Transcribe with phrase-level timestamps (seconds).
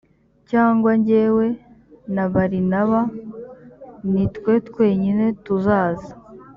[0.49, 1.45] cyangwa jyewe
[2.15, 3.01] na barinaba
[4.11, 6.11] ni twe twenyine tuzaza.